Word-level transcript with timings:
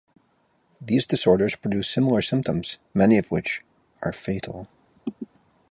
These 0.81 1.05
disorders 1.05 1.55
produce 1.55 1.87
similar 1.87 2.23
symptoms, 2.23 2.79
many 2.95 3.19
of 3.19 3.29
which 3.29 3.63
are 4.01 4.11
fatal. 4.11 4.67